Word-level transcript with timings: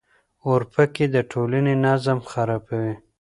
اورپکي 0.47 1.05
د 1.15 1.17
ټولنې 1.31 1.73
نظم 1.85 2.19
خرابوي. 2.31 2.95